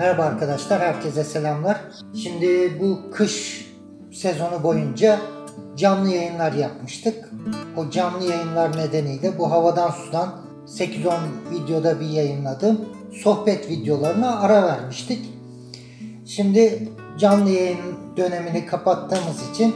Merhaba 0.00 0.22
arkadaşlar, 0.22 0.80
herkese 0.80 1.24
selamlar. 1.24 1.80
Şimdi 2.14 2.80
bu 2.80 3.10
kış 3.12 3.66
sezonu 4.12 4.62
boyunca 4.62 5.18
canlı 5.76 6.08
yayınlar 6.08 6.52
yapmıştık. 6.52 7.30
O 7.76 7.90
canlı 7.90 8.24
yayınlar 8.24 8.76
nedeniyle 8.76 9.38
bu 9.38 9.50
havadan 9.50 9.90
sudan 9.90 10.28
8-10 10.66 11.18
videoda 11.50 12.00
bir 12.00 12.06
yayınladığım 12.06 12.80
sohbet 13.12 13.68
videolarına 13.68 14.40
ara 14.40 14.62
vermiştik. 14.62 15.30
Şimdi 16.26 16.88
canlı 17.18 17.50
yayın 17.50 17.78
dönemini 18.16 18.66
kapattığımız 18.66 19.50
için 19.50 19.74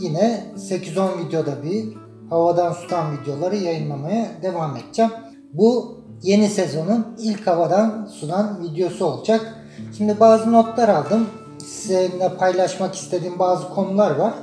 yine 0.00 0.44
8-10 0.56 1.26
videoda 1.26 1.62
bir 1.62 1.84
havadan 2.30 2.72
sudan 2.72 3.18
videoları 3.18 3.56
yayınlamaya 3.56 4.28
devam 4.42 4.76
edeceğim. 4.76 5.10
Bu 5.52 6.00
yeni 6.22 6.48
sezonun 6.48 7.06
ilk 7.18 7.46
havadan 7.46 8.08
sudan 8.20 8.62
videosu 8.62 9.04
olacak. 9.04 9.63
Şimdi 9.96 10.20
bazı 10.20 10.52
notlar 10.52 10.88
aldım. 10.88 11.26
Sizinle 11.58 12.36
paylaşmak 12.38 12.94
istediğim 12.94 13.38
bazı 13.38 13.68
konular 13.68 14.16
var. 14.16 14.34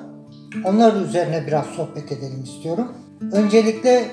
Onlar 0.65 0.93
üzerine 0.93 1.47
biraz 1.47 1.65
sohbet 1.65 2.11
edelim 2.11 2.43
istiyorum. 2.43 2.91
Öncelikle 3.31 4.05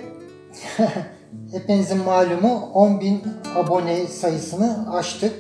hepinizin 1.53 2.05
malumu 2.05 2.71
10.000 2.75 3.19
abone 3.57 4.07
sayısını 4.07 4.95
aştık 4.97 5.35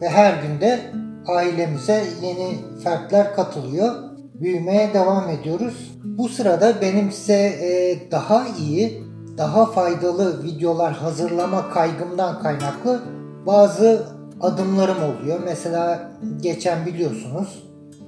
ve 0.00 0.08
her 0.08 0.42
günde 0.42 0.80
ailemize 1.26 2.04
yeni 2.22 2.56
fertler 2.84 3.34
katılıyor. 3.34 3.94
Büyümeye 4.34 4.94
devam 4.94 5.28
ediyoruz. 5.28 5.98
Bu 6.04 6.28
sırada 6.28 6.80
benim 6.80 7.12
size 7.12 7.42
e, 7.42 7.98
daha 8.10 8.46
iyi, 8.58 9.02
daha 9.38 9.66
faydalı 9.66 10.42
videolar 10.42 10.92
hazırlama 10.92 11.70
kaygımdan 11.70 12.42
kaynaklı 12.42 13.00
bazı 13.46 14.06
adımlarım 14.40 14.96
oluyor. 15.02 15.40
Mesela 15.44 16.12
geçen 16.40 16.86
biliyorsunuz 16.86 17.62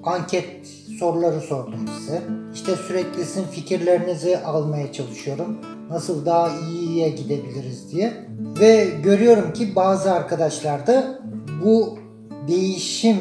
anket 0.05 0.67
soruları 0.99 1.41
sordum 1.41 1.89
size. 1.99 2.23
İşte 2.55 2.77
sürekli 2.77 3.25
sizin 3.25 3.45
fikirlerinizi 3.45 4.39
almaya 4.39 4.93
çalışıyorum. 4.93 5.59
Nasıl 5.91 6.27
daha 6.27 6.51
iyiye 6.71 7.09
gidebiliriz 7.09 7.93
diye. 7.93 8.13
Ve 8.61 8.89
görüyorum 9.03 9.53
ki 9.53 9.77
bazı 9.77 10.13
arkadaşlar 10.13 10.87
da 10.87 11.19
bu 11.65 11.99
değişim 12.49 13.17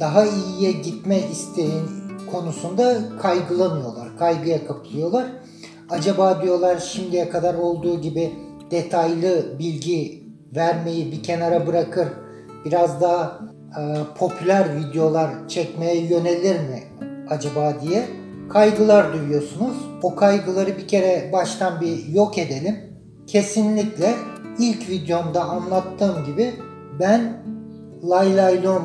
daha 0.00 0.24
iyiye 0.24 0.72
gitme 0.72 1.18
isteğin 1.32 1.84
konusunda 2.32 2.98
kaygılanıyorlar. 3.22 4.16
Kaygıya 4.18 4.66
kapılıyorlar. 4.66 5.26
Acaba 5.90 6.42
diyorlar 6.42 6.78
şimdiye 6.78 7.30
kadar 7.30 7.54
olduğu 7.54 8.00
gibi 8.00 8.32
detaylı 8.70 9.58
bilgi 9.58 10.24
vermeyi 10.56 11.12
bir 11.12 11.22
kenara 11.22 11.66
bırakır 11.66 12.08
biraz 12.68 13.00
daha 13.00 13.40
e, 13.78 13.82
popüler 14.18 14.76
videolar 14.76 15.48
çekmeye 15.48 15.96
yönelir 15.96 16.60
mi 16.60 16.82
acaba 17.30 17.74
diye 17.82 18.04
kaygılar 18.52 19.12
duyuyorsunuz. 19.12 19.76
O 20.02 20.14
kaygıları 20.14 20.76
bir 20.76 20.88
kere 20.88 21.30
baştan 21.32 21.80
bir 21.80 22.06
yok 22.06 22.38
edelim. 22.38 22.76
Kesinlikle 23.26 24.14
ilk 24.58 24.88
videomda 24.88 25.44
anlattığım 25.44 26.24
gibi 26.26 26.54
ben 27.00 27.42
lay 28.04 28.36
lay 28.36 28.64
lom 28.64 28.82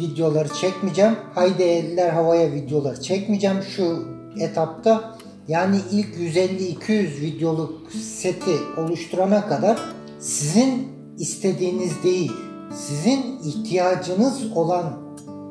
videoları 0.00 0.48
çekmeyeceğim. 0.48 1.16
Haydi 1.34 1.62
eller 1.62 2.10
havaya 2.10 2.52
videoları 2.52 3.00
çekmeyeceğim 3.00 3.62
şu 3.62 4.08
etapta. 4.40 5.18
Yani 5.48 5.76
ilk 5.92 6.16
150-200 6.16 7.20
videoluk 7.20 7.92
seti 7.92 8.56
oluşturana 8.76 9.46
kadar 9.48 9.78
sizin 10.18 10.88
istediğiniz 11.18 12.02
değil, 12.04 12.32
sizin 12.74 13.38
ihtiyacınız 13.44 14.52
olan 14.54 14.84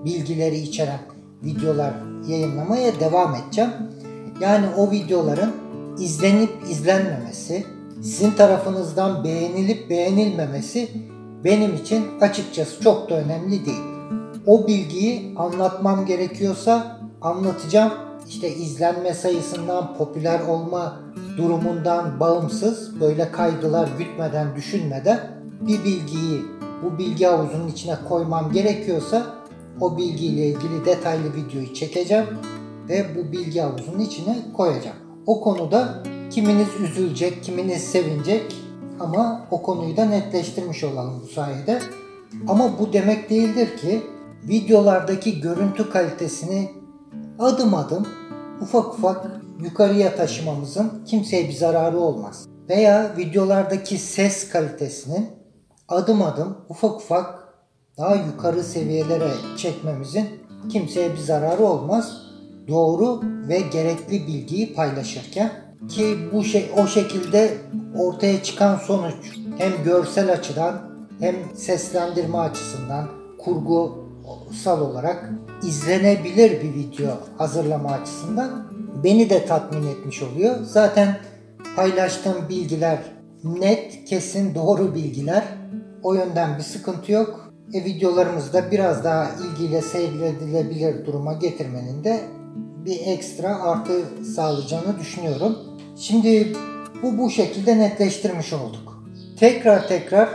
bilgileri 0.05 0.57
içeren 0.57 0.99
videolar 1.43 1.93
yayınlamaya 2.27 2.99
devam 2.99 3.35
edeceğim. 3.35 3.71
Yani 4.41 4.65
o 4.77 4.91
videoların 4.91 5.51
izlenip 5.99 6.49
izlenmemesi, 6.69 7.65
sizin 8.01 8.31
tarafınızdan 8.31 9.23
beğenilip 9.23 9.89
beğenilmemesi 9.89 10.89
benim 11.43 11.75
için 11.75 12.05
açıkçası 12.21 12.81
çok 12.81 13.09
da 13.09 13.15
önemli 13.15 13.65
değil. 13.65 13.83
O 14.45 14.67
bilgiyi 14.67 15.33
anlatmam 15.37 16.05
gerekiyorsa 16.05 16.99
anlatacağım. 17.21 17.91
İşte 18.27 18.49
izlenme 18.49 19.13
sayısından, 19.13 19.97
popüler 19.97 20.39
olma 20.39 20.99
durumundan 21.37 22.19
bağımsız, 22.19 22.99
böyle 23.01 23.31
kaygılar 23.31 23.89
gütmeden, 23.97 24.55
düşünmeden 24.55 25.19
bir 25.61 25.83
bilgiyi 25.83 26.41
bu 26.83 26.97
bilgi 26.97 27.25
havuzunun 27.25 27.67
içine 27.67 27.97
koymam 28.09 28.51
gerekiyorsa 28.51 29.25
o 29.81 29.97
bilgiyle 29.97 30.47
ilgili 30.47 30.85
detaylı 30.85 31.35
videoyu 31.35 31.73
çekeceğim 31.73 32.25
ve 32.89 33.05
bu 33.15 33.31
bilgi 33.31 33.59
havuzunun 33.61 33.99
içine 33.99 34.37
koyacağım. 34.57 34.97
O 35.25 35.41
konuda 35.41 36.03
kiminiz 36.29 36.67
üzülecek, 36.81 37.43
kiminiz 37.43 37.83
sevinecek 37.83 38.55
ama 38.99 39.47
o 39.51 39.61
konuyu 39.61 39.97
da 39.97 40.05
netleştirmiş 40.05 40.83
olalım 40.83 41.21
bu 41.23 41.27
sayede. 41.27 41.79
Ama 42.47 42.79
bu 42.79 42.93
demek 42.93 43.29
değildir 43.29 43.77
ki 43.77 44.03
videolardaki 44.43 45.41
görüntü 45.41 45.89
kalitesini 45.89 46.71
adım 47.39 47.73
adım 47.73 48.07
ufak 48.61 48.93
ufak 48.93 49.25
yukarıya 49.63 50.15
taşımamızın 50.15 51.03
kimseye 51.05 51.49
bir 51.49 51.53
zararı 51.53 51.99
olmaz. 51.99 52.47
Veya 52.69 53.13
videolardaki 53.17 53.97
ses 53.97 54.49
kalitesinin 54.49 55.36
adım 55.89 56.21
adım 56.21 56.57
ufak 56.69 56.95
ufak 56.95 57.53
daha 57.97 58.15
yukarı 58.15 58.63
seviyelere 58.63 59.29
çekmemizin 59.57 60.27
kimseye 60.69 61.11
bir 61.11 61.17
zararı 61.17 61.63
olmaz. 61.63 62.21
Doğru 62.67 63.21
ve 63.23 63.59
gerekli 63.59 64.27
bilgiyi 64.27 64.73
paylaşırken 64.73 65.51
ki 65.89 66.17
bu 66.33 66.43
şey 66.43 66.71
o 66.77 66.87
şekilde 66.87 67.57
ortaya 67.97 68.43
çıkan 68.43 68.77
sonuç 68.77 69.37
hem 69.57 69.83
görsel 69.83 70.33
açıdan 70.33 70.81
hem 71.19 71.35
seslendirme 71.55 72.37
açısından 72.37 73.07
kurgusal 73.37 74.81
olarak 74.81 75.29
izlenebilir 75.63 76.51
bir 76.63 76.73
video 76.73 77.17
hazırlama 77.37 77.89
açısından 77.89 78.67
beni 79.03 79.29
de 79.29 79.45
tatmin 79.45 79.87
etmiş 79.87 80.23
oluyor. 80.23 80.55
Zaten 80.63 81.17
paylaştığım 81.75 82.49
bilgiler 82.49 82.99
net, 83.43 84.05
kesin, 84.05 84.55
doğru 84.55 84.95
bilgiler. 84.95 85.43
O 86.07 86.13
yönden 86.13 86.57
bir 86.57 86.63
sıkıntı 86.63 87.11
yok. 87.11 87.53
E, 87.73 87.85
videolarımızda 87.85 88.71
biraz 88.71 89.03
daha 89.03 89.27
ilgiyle 89.29 89.81
seyredilebilir 89.81 91.05
duruma 91.05 91.33
getirmenin 91.33 92.03
de 92.03 92.19
bir 92.85 92.99
ekstra 93.05 93.63
artı 93.63 94.01
sağlayacağını 94.35 94.99
düşünüyorum. 94.99 95.57
Şimdi 95.97 96.53
bu 97.03 97.17
bu 97.17 97.29
şekilde 97.29 97.79
netleştirmiş 97.79 98.53
olduk. 98.53 99.03
Tekrar 99.39 99.87
tekrar 99.87 100.29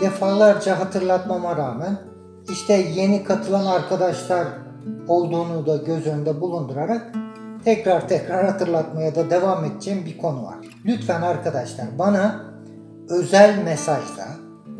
defalarca 0.00 0.78
hatırlatmama 0.78 1.56
rağmen 1.56 1.96
işte 2.52 2.74
yeni 2.74 3.24
katılan 3.24 3.66
arkadaşlar 3.66 4.46
olduğunu 5.08 5.66
da 5.66 5.76
göz 5.76 6.06
önünde 6.06 6.40
bulundurarak 6.40 7.12
tekrar 7.64 8.08
tekrar 8.08 8.46
hatırlatmaya 8.46 9.14
da 9.14 9.30
devam 9.30 9.64
edeceğim 9.64 10.02
bir 10.06 10.18
konu 10.18 10.44
var. 10.44 10.56
Lütfen 10.84 11.22
arkadaşlar 11.22 11.86
bana 11.98 12.44
özel 13.08 13.62
mesajla, 13.64 14.26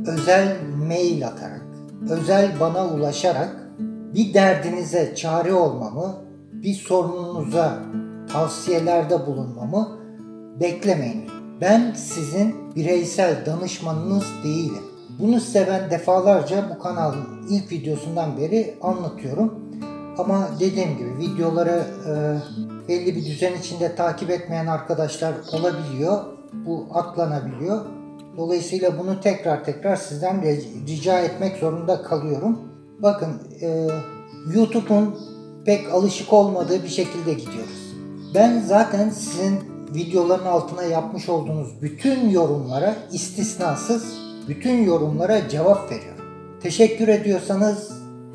özel 0.06 0.56
mail 0.88 1.26
atarak, 1.26 1.62
özel 2.10 2.60
bana 2.60 2.86
ulaşarak 2.86 3.56
bir 4.14 4.34
derdinize 4.34 5.14
çare 5.14 5.54
olmamı, 5.54 6.14
bir 6.52 6.74
sorununuza 6.74 7.78
tavsiyelerde 8.32 9.26
bulunmamı 9.26 9.98
beklemeyin. 10.60 11.30
Ben 11.60 11.92
sizin 11.92 12.74
bireysel 12.76 13.46
danışmanınız 13.46 14.24
değilim. 14.44 14.82
Bunu 15.18 15.40
size 15.40 15.66
ben 15.70 15.90
defalarca 15.90 16.70
bu 16.74 16.82
kanalın 16.82 17.46
ilk 17.50 17.72
videosundan 17.72 18.36
beri 18.36 18.74
anlatıyorum. 18.82 19.64
Ama 20.18 20.48
dediğim 20.60 20.98
gibi 20.98 21.18
videoları 21.18 21.84
e, 22.08 22.88
belli 22.88 23.16
bir 23.16 23.24
düzen 23.24 23.58
içinde 23.58 23.94
takip 23.94 24.30
etmeyen 24.30 24.66
arkadaşlar 24.66 25.34
olabiliyor. 25.52 26.18
Bu 26.52 26.86
atlanabiliyor. 26.92 27.84
Dolayısıyla 28.36 28.98
bunu 28.98 29.20
tekrar 29.20 29.64
tekrar 29.64 29.96
sizden 29.96 30.42
rica 30.86 31.18
etmek 31.18 31.56
zorunda 31.56 32.02
kalıyorum. 32.02 32.58
Bakın 32.98 33.42
e, 33.60 33.88
YouTube'un 34.54 35.18
pek 35.64 35.92
alışık 35.92 36.32
olmadığı 36.32 36.82
bir 36.82 36.88
şekilde 36.88 37.34
gidiyoruz. 37.34 37.94
Ben 38.34 38.60
zaten 38.60 39.10
sizin 39.10 39.60
videoların 39.94 40.46
altına 40.46 40.82
yapmış 40.82 41.28
olduğunuz 41.28 41.82
bütün 41.82 42.28
yorumlara 42.28 42.94
istisnasız 43.12 44.24
bütün 44.48 44.84
yorumlara 44.84 45.48
cevap 45.48 45.92
veriyorum. 45.92 46.24
Teşekkür 46.62 47.08
ediyorsanız 47.08 47.92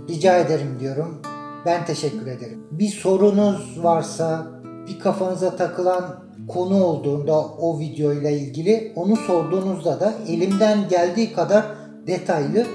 rica 0.09 0.37
ederim 0.37 0.77
diyorum. 0.79 1.21
Ben 1.65 1.85
teşekkür 1.85 2.27
ederim. 2.27 2.63
Bir 2.71 2.89
sorunuz 2.89 3.83
varsa, 3.83 4.47
bir 4.87 4.99
kafanıza 4.99 5.55
takılan 5.55 6.23
konu 6.49 6.83
olduğunda 6.83 7.39
o 7.39 7.79
video 7.79 8.13
ile 8.13 8.39
ilgili 8.39 8.91
onu 8.95 9.15
sorduğunuzda 9.15 9.99
da 9.99 10.13
elimden 10.27 10.89
geldiği 10.89 11.33
kadar 11.33 11.65
detaylı 12.07 12.65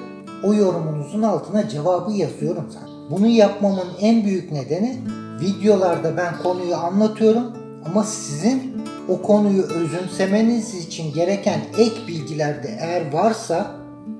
o 0.44 0.54
yorumunuzun 0.54 1.22
altına 1.22 1.68
cevabı 1.68 2.12
yazıyorum 2.12 2.64
zaten. 2.68 2.88
Bunu 3.10 3.26
yapmamın 3.26 3.88
en 4.00 4.24
büyük 4.24 4.52
nedeni 4.52 4.98
videolarda 5.40 6.16
ben 6.16 6.38
konuyu 6.42 6.76
anlatıyorum 6.76 7.44
ama 7.86 8.04
sizin 8.04 8.74
o 9.08 9.22
konuyu 9.22 9.62
özümsemeniz 9.62 10.74
için 10.74 11.14
gereken 11.14 11.60
ek 11.78 11.94
bilgilerde 12.08 12.78
eğer 12.80 13.12
varsa 13.12 13.70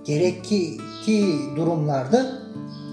gerekli 0.05 0.79
durumlarda 1.57 2.27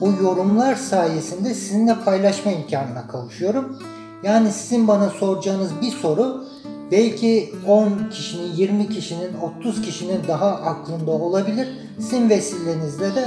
o 0.01 0.07
yorumlar 0.23 0.75
sayesinde 0.75 1.53
sizinle 1.53 1.95
paylaşma 2.05 2.51
imkanına 2.51 3.07
kavuşuyorum. 3.07 3.79
Yani 4.23 4.51
sizin 4.51 4.87
bana 4.87 5.09
soracağınız 5.09 5.71
bir 5.81 5.91
soru 5.91 6.45
belki 6.91 7.53
10 7.67 8.09
kişinin, 8.11 8.53
20 8.55 8.89
kişinin, 8.89 9.29
30 9.59 9.81
kişinin 9.81 10.19
daha 10.27 10.47
aklında 10.47 11.11
olabilir. 11.11 11.67
Sizin 11.99 12.29
vesilenizle 12.29 13.15
de 13.15 13.25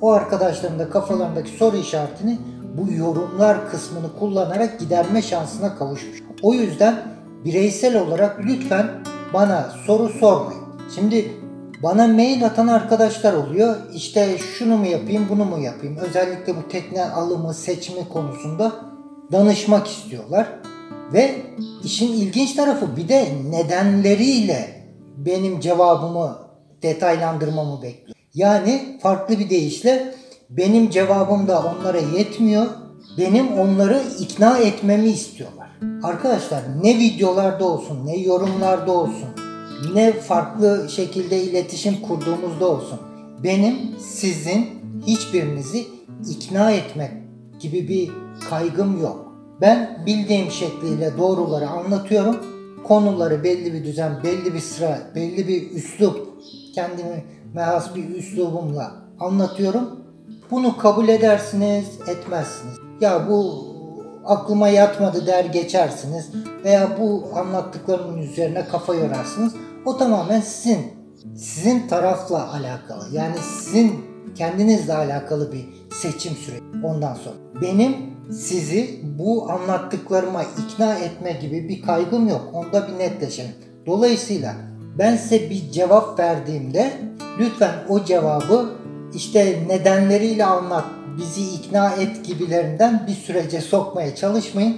o 0.00 0.12
arkadaşların 0.12 0.78
da 0.78 0.90
kafalarındaki 0.90 1.50
soru 1.50 1.76
işaretini 1.76 2.38
bu 2.76 2.92
yorumlar 2.92 3.70
kısmını 3.70 4.18
kullanarak 4.18 4.80
giderme 4.80 5.22
şansına 5.22 5.76
kavuşmuş. 5.76 6.22
O 6.42 6.54
yüzden 6.54 7.02
bireysel 7.44 8.00
olarak 8.00 8.40
lütfen 8.44 8.86
bana 9.34 9.70
soru 9.86 10.08
sormayın. 10.08 10.62
Şimdi 10.94 11.32
bana 11.82 12.06
mail 12.06 12.46
atan 12.46 12.66
arkadaşlar 12.66 13.32
oluyor. 13.32 13.76
İşte 13.94 14.38
şunu 14.38 14.76
mu 14.76 14.86
yapayım, 14.86 15.26
bunu 15.28 15.44
mu 15.44 15.58
yapayım? 15.58 15.96
Özellikle 15.96 16.56
bu 16.56 16.68
tekne 16.68 17.04
alımı, 17.04 17.54
seçimi 17.54 18.08
konusunda 18.08 18.72
danışmak 19.34 19.86
istiyorlar. 19.86 20.48
Ve 21.12 21.34
işin 21.84 22.12
ilginç 22.12 22.54
tarafı 22.54 22.96
bir 22.96 23.08
de 23.08 23.28
nedenleriyle 23.50 24.84
benim 25.16 25.60
cevabımı 25.60 26.38
detaylandırmamı 26.82 27.82
bekliyor. 27.82 28.16
Yani 28.34 28.98
farklı 29.02 29.38
bir 29.38 29.50
deyişle 29.50 30.14
benim 30.50 30.90
cevabım 30.90 31.48
da 31.48 31.62
onlara 31.62 31.98
yetmiyor. 31.98 32.66
Benim 33.18 33.58
onları 33.58 34.02
ikna 34.20 34.58
etmemi 34.58 35.08
istiyorlar. 35.08 35.68
Arkadaşlar 36.02 36.62
ne 36.82 36.98
videolarda 36.98 37.64
olsun, 37.64 38.06
ne 38.06 38.16
yorumlarda 38.16 38.92
olsun, 38.92 39.28
ne 39.94 40.12
farklı 40.12 40.86
şekilde 40.90 41.42
iletişim 41.42 42.00
kurduğumuzda 42.00 42.68
olsun. 42.68 42.98
Benim 43.44 43.76
sizin 43.98 44.68
hiçbirinizi 45.06 45.86
ikna 46.30 46.70
etmek 46.70 47.10
gibi 47.60 47.88
bir 47.88 48.10
kaygım 48.50 49.00
yok. 49.02 49.23
Ben 49.60 50.02
bildiğim 50.06 50.50
şekliyle 50.50 51.18
doğruları 51.18 51.68
anlatıyorum. 51.68 52.36
Konuları 52.84 53.44
belli 53.44 53.72
bir 53.72 53.84
düzen, 53.84 54.12
belli 54.24 54.54
bir 54.54 54.60
sıra, 54.60 54.98
belli 55.14 55.48
bir 55.48 55.70
üslup, 55.70 56.28
kendimi 56.74 57.24
mehas 57.54 57.94
bir 57.94 58.08
üslubumla 58.08 58.92
anlatıyorum. 59.20 60.00
Bunu 60.50 60.76
kabul 60.76 61.08
edersiniz, 61.08 61.84
etmezsiniz. 62.08 62.76
Ya 63.00 63.28
bu 63.28 63.64
aklıma 64.24 64.68
yatmadı 64.68 65.26
der 65.26 65.44
geçersiniz 65.44 66.30
veya 66.64 66.88
bu 67.00 67.24
anlattıklarımın 67.34 68.18
üzerine 68.18 68.64
kafa 68.64 68.94
yorarsınız. 68.94 69.54
O 69.84 69.96
tamamen 69.96 70.40
sizin, 70.40 70.80
sizin 71.36 71.88
tarafla 71.88 72.52
alakalı. 72.52 73.04
Yani 73.12 73.36
sizin 73.38 74.04
kendinizle 74.34 74.94
alakalı 74.94 75.52
bir 75.52 75.64
seçim 75.94 76.32
süreci 76.32 76.62
ondan 76.84 77.14
sonra. 77.14 77.36
Benim 77.62 78.13
sizi 78.32 79.00
bu 79.18 79.50
anlattıklarıma 79.50 80.42
ikna 80.42 80.94
etme 80.94 81.32
gibi 81.32 81.68
bir 81.68 81.82
kaygım 81.82 82.28
yok. 82.28 82.50
Onda 82.52 82.88
bir 82.88 82.98
netleşelim. 82.98 83.54
Dolayısıyla 83.86 84.54
ben 84.98 85.16
size 85.16 85.50
bir 85.50 85.70
cevap 85.70 86.18
verdiğimde 86.18 86.92
lütfen 87.38 87.74
o 87.88 88.04
cevabı 88.04 88.70
işte 89.14 89.58
nedenleriyle 89.68 90.44
anlat, 90.44 90.84
bizi 91.18 91.54
ikna 91.54 91.92
et 91.92 92.24
gibilerinden 92.24 93.04
bir 93.06 93.12
sürece 93.12 93.60
sokmaya 93.60 94.14
çalışmayın. 94.14 94.76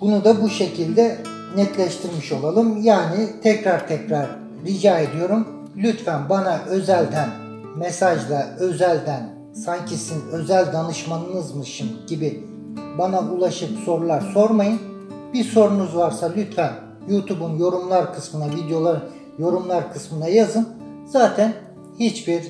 Bunu 0.00 0.24
da 0.24 0.42
bu 0.42 0.48
şekilde 0.48 1.18
netleştirmiş 1.56 2.32
olalım. 2.32 2.82
Yani 2.82 3.28
tekrar 3.42 3.88
tekrar 3.88 4.26
rica 4.66 4.98
ediyorum. 4.98 5.48
Lütfen 5.76 6.28
bana 6.28 6.60
özelden 6.68 7.28
mesajla 7.76 8.46
özelden 8.58 9.36
sanki 9.64 9.96
sizin 9.96 10.28
özel 10.32 10.72
danışmanınızmışım 10.72 11.88
gibi 12.06 12.44
bana 12.98 13.20
ulaşıp 13.20 13.78
sorular 13.78 14.20
sormayın. 14.20 14.80
Bir 15.32 15.44
sorunuz 15.44 15.96
varsa 15.96 16.32
lütfen 16.36 16.72
YouTube'un 17.08 17.58
yorumlar 17.58 18.14
kısmına, 18.14 18.46
videolar 18.50 19.02
yorumlar 19.38 19.92
kısmına 19.92 20.28
yazın. 20.28 20.68
Zaten 21.06 21.52
hiçbir 21.98 22.42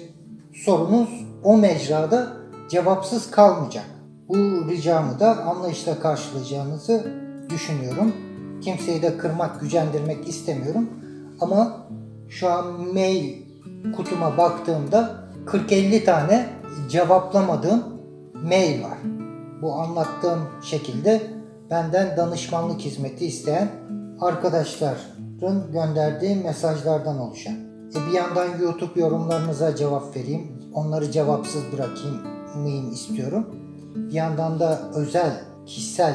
sorunuz 0.55 1.09
o 1.45 1.57
mecrada 1.57 2.27
cevapsız 2.69 3.31
kalmayacak. 3.31 3.85
Bu 4.29 4.37
ricamı 4.71 5.21
da 5.21 5.45
anlayışla 5.45 6.01
karşılayacağınızı 6.01 7.13
düşünüyorum. 7.49 8.13
Kimseyi 8.61 9.03
de 9.03 9.19
kırmak, 9.19 9.61
gücendirmek 9.61 10.29
istemiyorum. 10.29 10.91
Ama 11.41 11.87
şu 12.29 12.51
an 12.51 12.67
mail 12.95 13.35
kutuma 13.97 14.39
baktığımda 14.39 15.15
40-50 15.47 16.05
tane 16.05 16.49
cevaplamadığım 16.89 17.85
mail 18.45 18.83
var. 18.83 18.99
Bu 19.62 19.75
anlattığım 19.75 20.41
şekilde 20.62 21.23
benden 21.70 22.17
danışmanlık 22.17 22.81
hizmeti 22.81 23.26
isteyen 23.26 23.69
arkadaşların 24.20 25.73
gönderdiği 25.73 26.37
mesajlardan 26.37 27.19
oluşan. 27.19 27.55
E 27.94 28.08
bir 28.08 28.12
yandan 28.12 28.58
YouTube 28.61 29.00
yorumlarınıza 29.00 29.76
cevap 29.76 30.17
vereyim, 30.17 30.53
onları 30.75 31.11
cevapsız 31.11 31.62
bırakayım 31.73 32.20
mıyım 32.56 32.93
istiyorum. 32.93 33.47
Bir 33.94 34.12
yandan 34.12 34.61
da 34.61 34.81
özel, 34.94 35.41
kişisel 35.67 36.14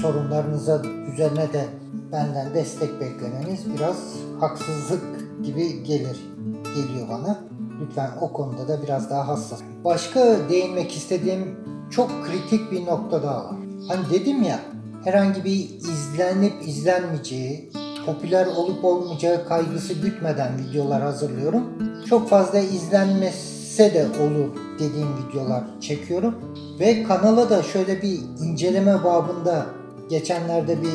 sorunlarınıza 0.00 0.82
üzerine 1.12 1.52
de 1.52 1.64
benden 2.12 2.54
destek 2.54 3.00
beklemeniz 3.00 3.74
biraz 3.74 3.96
haksızlık 4.40 5.02
gibi 5.44 5.82
gelir, 5.82 6.30
geliyor 6.76 7.08
bana. 7.08 7.38
Lütfen 7.80 8.10
o 8.20 8.32
konuda 8.32 8.68
da 8.68 8.82
biraz 8.82 9.10
daha 9.10 9.28
hassas. 9.28 9.60
Başka 9.84 10.36
değinmek 10.48 10.92
istediğim 10.92 11.56
çok 11.92 12.10
kritik 12.26 12.72
bir 12.72 12.86
nokta 12.86 13.22
daha 13.22 13.44
var. 13.44 13.54
Hani 13.88 14.10
dedim 14.10 14.42
ya 14.42 14.60
herhangi 15.04 15.44
bir 15.44 15.70
izlenip 15.74 16.68
izlenmeyeceği, 16.68 17.70
popüler 18.06 18.46
olup 18.46 18.84
olmayacağı 18.84 19.48
kaygısı 19.48 19.94
gütmeden 19.94 20.52
videolar 20.58 21.02
hazırlıyorum. 21.02 21.64
Çok 22.08 22.28
fazla 22.28 22.58
izlenmese 22.58 23.94
de 23.94 24.06
olur 24.22 24.48
dediğim 24.78 25.08
videolar 25.16 25.64
çekiyorum. 25.80 26.34
Ve 26.80 27.02
kanala 27.02 27.50
da 27.50 27.62
şöyle 27.62 28.02
bir 28.02 28.18
inceleme 28.40 29.04
babında 29.04 29.66
geçenlerde 30.10 30.82
bir 30.82 30.92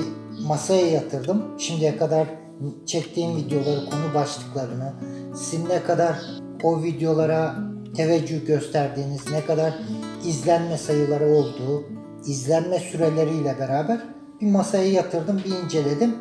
masaya 0.48 0.88
yatırdım. 0.88 1.44
Şimdiye 1.58 1.98
kadar 1.98 2.28
çektiğim 2.86 3.36
videoları, 3.36 3.86
konu 3.90 4.14
başlıklarını, 4.16 4.94
sizin 5.36 5.70
ne 5.70 5.84
kadar 5.84 6.20
o 6.64 6.84
videolara 6.84 7.56
teveccüh 7.96 8.48
gösterdiğiniz, 8.48 9.32
ne 9.32 9.46
kadar 9.46 9.74
izlenme 10.26 10.78
sayıları 10.78 11.26
olduğu, 11.26 11.84
izlenme 12.26 12.80
süreleriyle 12.80 13.56
beraber 13.60 14.00
bir 14.42 14.52
masaya 14.52 14.92
yatırdım, 14.92 15.42
bir 15.46 15.64
inceledim. 15.66 16.16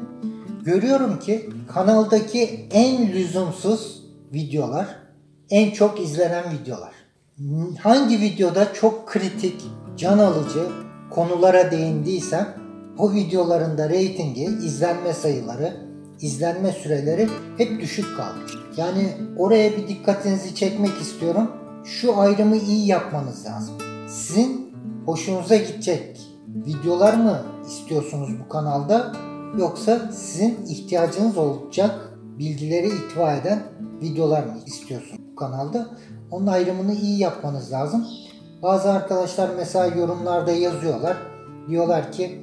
Görüyorum 0.64 1.18
ki 1.18 1.50
kanaldaki 1.74 2.68
en 2.72 3.12
lüzumsuz 3.12 4.02
videolar, 4.32 4.86
en 5.50 5.70
çok 5.70 6.00
izlenen 6.00 6.44
videolar. 6.52 6.92
Hangi 7.82 8.20
videoda 8.20 8.72
çok 8.72 9.08
kritik, 9.08 9.64
can 9.96 10.18
alıcı 10.18 10.66
konulara 11.10 11.70
değindiysem 11.70 12.54
o 12.98 13.12
videoların 13.12 13.78
da 13.78 13.88
reytingi, 13.88 14.44
izlenme 14.44 15.12
sayıları, 15.12 15.76
izlenme 16.20 16.72
süreleri 16.72 17.28
hep 17.58 17.80
düşük 17.80 18.16
kalmış. 18.16 18.52
Yani 18.76 19.12
oraya 19.38 19.72
bir 19.76 19.88
dikkatinizi 19.88 20.54
çekmek 20.54 21.00
istiyorum. 21.00 21.50
Şu 21.84 22.20
ayrımı 22.20 22.56
iyi 22.56 22.86
yapmanız 22.86 23.46
lazım. 23.46 23.85
Sizin 24.16 24.75
hoşunuza 25.06 25.56
gidecek 25.56 26.20
videolar 26.49 27.14
mı 27.14 27.42
istiyorsunuz 27.66 28.30
bu 28.44 28.49
kanalda 28.49 29.12
yoksa 29.58 30.12
sizin 30.12 30.66
ihtiyacınız 30.68 31.38
olacak 31.38 32.12
bilgileri 32.38 32.87
itva 32.87 33.32
eden 33.32 33.62
videolar 34.02 34.42
mı 34.42 34.54
istiyorsunuz 34.66 35.20
bu 35.32 35.37
kanalda? 35.37 35.87
Onun 36.30 36.46
ayrımını 36.46 36.94
iyi 36.94 37.18
yapmanız 37.18 37.73
lazım. 37.73 38.06
Bazı 38.62 38.90
arkadaşlar 38.90 39.50
mesela 39.56 39.87
yorumlarda 39.87 40.50
yazıyorlar. 40.50 41.16
Diyorlar 41.68 42.12
ki 42.12 42.40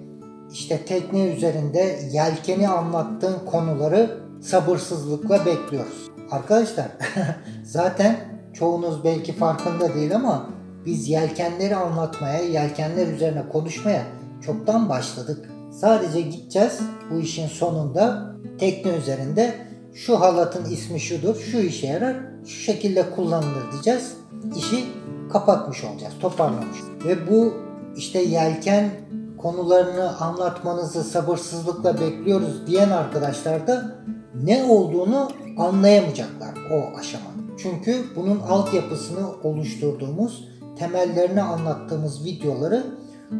işte 0.52 0.86
tekne 0.86 1.36
üzerinde 1.36 2.00
yelkeni 2.12 2.68
anlattığın 2.68 3.46
konuları 3.46 4.20
sabırsızlıkla 4.42 5.46
bekliyoruz. 5.46 6.10
Arkadaşlar 6.32 6.88
zaten 7.64 8.16
çoğunuz 8.54 9.04
belki 9.04 9.34
farkında 9.34 9.94
değil 9.94 10.16
ama 10.16 10.54
biz 10.86 11.10
yelkenleri 11.10 11.76
anlatmaya, 11.76 12.40
yelkenler 12.40 13.08
üzerine 13.08 13.50
konuşmaya 13.52 14.04
çoktan 14.46 14.90
başladık. 14.90 15.50
Sadece 15.72 16.22
gideceğiz 16.22 16.80
bu 17.12 17.20
işin 17.20 17.48
sonunda 17.48 18.36
tekne 18.60 18.92
üzerinde 18.92 19.56
şu 19.94 20.20
halatın 20.20 20.66
ismi 20.66 21.00
şudur, 21.00 21.36
şu 21.36 21.58
işe 21.58 21.88
yarar, 21.88 22.16
şu 22.46 22.60
şekilde 22.62 23.10
kullanılır 23.10 23.72
diyeceğiz. 23.72 24.14
İşi 24.58 24.86
kapatmış 25.32 25.84
olacağız, 25.84 26.14
toparlamış. 26.22 26.78
Ve 27.06 27.32
bu 27.32 27.54
işte 27.98 28.20
yelken 28.20 28.90
konularını 29.38 30.20
anlatmanızı 30.20 31.04
sabırsızlıkla 31.04 32.00
bekliyoruz 32.00 32.68
diyen 32.68 32.90
arkadaşlar 32.90 33.68
da 33.68 33.96
ne 34.44 34.64
olduğunu 34.64 35.32
anlayamayacaklar 35.58 36.54
o 36.72 36.98
aşama. 37.00 37.34
Çünkü 37.58 38.04
bunun 38.16 38.40
altyapısını 38.40 39.28
oluşturduğumuz, 39.44 40.48
temellerini 40.76 41.42
anlattığımız 41.42 42.26
videoları 42.26 42.84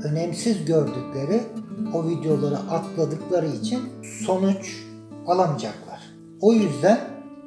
önemsiz 0.04 0.66
gördükleri, 0.66 1.42
o 1.94 2.08
videoları 2.08 2.58
atladıkları 2.58 3.48
için 3.48 3.80
sonuç 4.26 4.84
alamayacaklar. 5.28 6.00
O 6.42 6.54
yüzden 6.54 7.00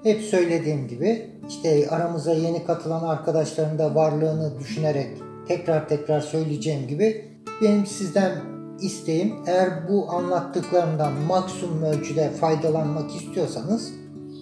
hep 0.02 0.22
söylediğim 0.22 0.88
gibi 0.88 1.30
işte 1.48 1.88
aramıza 1.90 2.32
yeni 2.32 2.64
katılan 2.64 3.04
arkadaşların 3.04 3.78
da 3.78 3.94
varlığını 3.94 4.58
düşünerek 4.58 5.08
tekrar 5.48 5.88
tekrar 5.88 6.20
söyleyeceğim 6.20 6.88
gibi 6.88 7.24
benim 7.62 7.86
sizden 7.86 8.32
isteğim 8.80 9.34
eğer 9.46 9.88
bu 9.88 10.10
anlattıklarımdan 10.10 11.12
maksimum 11.12 11.82
ölçüde 11.82 12.30
faydalanmak 12.30 13.16
istiyorsanız 13.16 13.92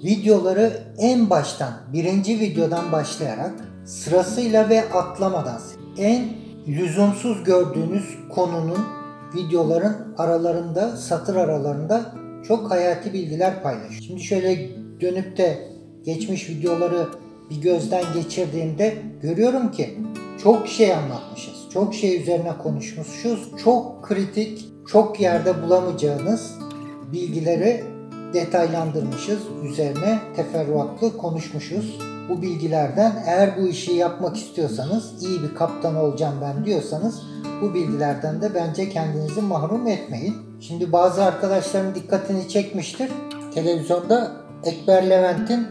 videoları 0.04 0.72
en 0.98 1.30
baştan 1.30 1.72
birinci 1.92 2.40
videodan 2.40 2.92
başlayarak 2.92 3.54
sırasıyla 3.84 4.68
ve 4.68 4.92
atlamadan 4.92 5.60
en 5.98 6.28
lüzumsuz 6.68 7.44
gördüğünüz 7.44 8.18
konunun 8.34 8.84
videoların 9.34 10.14
aralarında 10.18 10.96
satır 10.96 11.36
aralarında 11.36 12.14
çok 12.48 12.70
hayati 12.70 13.12
bilgiler 13.12 13.62
paylaş. 13.62 14.00
Şimdi 14.06 14.20
şöyle 14.20 14.70
dönüp 15.00 15.36
de 15.36 15.68
geçmiş 16.04 16.50
videoları 16.50 17.08
bir 17.50 17.62
gözden 17.62 18.04
geçirdiğimde 18.14 18.94
görüyorum 19.22 19.70
ki 19.72 19.98
çok 20.42 20.68
şey 20.68 20.94
anlatmışız. 20.94 21.54
Çok 21.72 21.94
şey 21.94 22.22
üzerine 22.22 22.58
konuşmuşuz. 22.62 23.50
Çok 23.64 24.04
kritik, 24.04 24.64
çok 24.86 25.20
yerde 25.20 25.62
bulamayacağınız 25.62 26.52
bilgileri 27.12 27.84
detaylandırmışız. 28.34 29.38
Üzerine 29.64 30.18
teferruatlı 30.36 31.16
konuşmuşuz. 31.16 31.98
Bu 32.28 32.42
bilgilerden 32.42 33.22
eğer 33.26 33.56
bu 33.56 33.68
işi 33.68 33.92
yapmak 33.92 34.36
istiyorsanız, 34.36 35.22
iyi 35.22 35.42
bir 35.42 35.54
kaptan 35.54 35.96
olacağım 35.96 36.34
ben 36.42 36.64
diyorsanız 36.64 37.22
bu 37.62 37.74
bilgilerden 37.74 38.42
de 38.42 38.54
bence 38.54 38.88
kendinizi 38.88 39.40
mahrum 39.40 39.86
etmeyin. 39.86 40.36
Şimdi 40.60 40.92
bazı 40.92 41.24
arkadaşların 41.24 41.94
dikkatini 41.94 42.48
çekmiştir. 42.48 43.10
Televizyonda 43.54 44.32
Ekber 44.64 45.10
Levent'in 45.10 45.66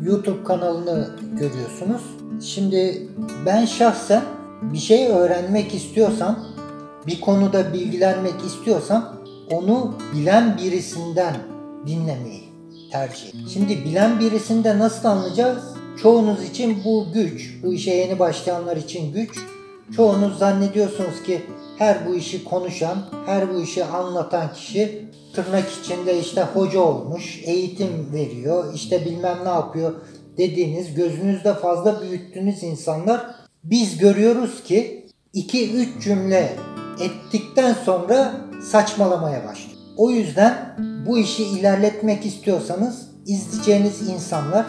YouTube 0.00 0.44
kanalını 0.44 1.08
görüyorsunuz. 1.32 2.02
Şimdi 2.42 3.08
ben 3.46 3.64
şahsen 3.64 4.22
bir 4.62 4.78
şey 4.78 5.08
öğrenmek 5.08 5.74
istiyorsam, 5.74 6.38
bir 7.06 7.20
konuda 7.20 7.72
bilgilenmek 7.72 8.44
istiyorsam 8.46 9.16
onu 9.50 9.94
bilen 10.14 10.56
birisinden 10.58 11.34
dinlemeyi 11.86 12.44
tercih. 12.92 13.48
Şimdi 13.52 13.84
bilen 13.84 14.20
birisinde 14.20 14.78
nasıl 14.78 15.08
anlayacağız? 15.08 15.73
Çoğunuz 16.02 16.44
için 16.44 16.84
bu 16.84 17.06
güç, 17.14 17.62
bu 17.62 17.74
işe 17.74 17.90
yeni 17.90 18.18
başlayanlar 18.18 18.76
için 18.76 19.12
güç. 19.12 19.30
Çoğunuz 19.96 20.38
zannediyorsunuz 20.38 21.22
ki 21.26 21.42
her 21.78 22.08
bu 22.08 22.14
işi 22.14 22.44
konuşan, 22.44 22.98
her 23.26 23.54
bu 23.54 23.60
işi 23.60 23.84
anlatan 23.84 24.52
kişi 24.52 25.04
tırnak 25.34 25.64
içinde 25.82 26.20
işte 26.20 26.42
hoca 26.42 26.80
olmuş, 26.80 27.40
eğitim 27.44 28.12
veriyor, 28.12 28.74
işte 28.74 29.04
bilmem 29.04 29.38
ne 29.44 29.48
yapıyor 29.48 29.92
dediğiniz, 30.38 30.94
gözünüzde 30.94 31.54
fazla 31.54 32.02
büyüttüğünüz 32.02 32.62
insanlar 32.62 33.26
biz 33.64 33.98
görüyoruz 33.98 34.64
ki 34.64 35.06
2-3 35.34 36.00
cümle 36.00 36.52
ettikten 37.00 37.74
sonra 37.74 38.34
saçmalamaya 38.70 39.44
başlıyor. 39.44 39.78
O 39.96 40.10
yüzden 40.10 40.76
bu 41.06 41.18
işi 41.18 41.44
ilerletmek 41.44 42.26
istiyorsanız 42.26 43.08
izleyeceğiniz 43.26 44.08
insanlar 44.08 44.66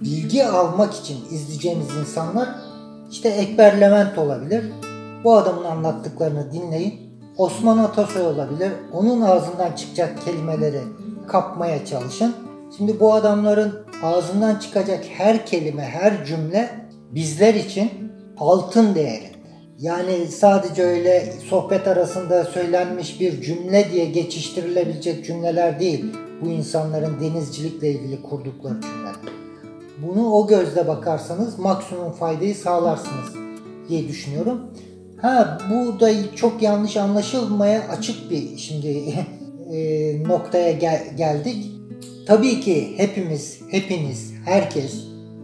bilgi 0.00 0.46
almak 0.46 0.94
için 0.94 1.18
izleyeceğiniz 1.30 1.96
insanlar 2.00 2.48
işte 3.10 3.28
Ekber 3.28 3.80
Levent 3.80 4.18
olabilir. 4.18 4.64
Bu 5.24 5.34
adamın 5.34 5.64
anlattıklarını 5.64 6.52
dinleyin. 6.52 7.06
Osman 7.36 7.78
Atasoy 7.78 8.22
olabilir. 8.22 8.72
Onun 8.92 9.20
ağzından 9.20 9.72
çıkacak 9.72 10.24
kelimeleri 10.24 10.80
kapmaya 11.28 11.86
çalışın. 11.86 12.34
Şimdi 12.76 13.00
bu 13.00 13.14
adamların 13.14 13.86
ağzından 14.02 14.56
çıkacak 14.56 15.04
her 15.16 15.46
kelime, 15.46 15.82
her 15.82 16.24
cümle 16.24 16.70
bizler 17.10 17.54
için 17.54 17.90
altın 18.38 18.94
değerinde. 18.94 19.36
Yani 19.78 20.26
sadece 20.26 20.82
öyle 20.82 21.32
sohbet 21.50 21.88
arasında 21.88 22.44
söylenmiş 22.44 23.20
bir 23.20 23.42
cümle 23.42 23.92
diye 23.92 24.04
geçiştirilebilecek 24.04 25.26
cümleler 25.26 25.80
değil. 25.80 26.04
Bu 26.42 26.48
insanların 26.48 27.20
denizcilikle 27.20 27.90
ilgili 27.90 28.22
kurdukları 28.22 28.80
cümleler. 28.80 29.35
Bunu 30.02 30.32
o 30.32 30.46
gözle 30.46 30.88
bakarsanız 30.88 31.58
maksimum 31.58 32.12
faydayı 32.12 32.54
sağlarsınız 32.54 33.34
diye 33.88 34.08
düşünüyorum. 34.08 34.60
Ha 35.22 35.58
bu 35.70 36.00
da 36.00 36.34
çok 36.36 36.62
yanlış 36.62 36.96
anlaşılmaya 36.96 37.88
açık 37.88 38.30
bir 38.30 38.56
şimdi 38.56 38.88
e, 39.72 40.22
noktaya 40.28 40.72
gel, 40.72 41.16
geldik. 41.16 41.72
Tabii 42.26 42.60
ki 42.60 42.94
hepimiz, 42.96 43.60
hepiniz, 43.70 44.32
herkes, 44.44 44.94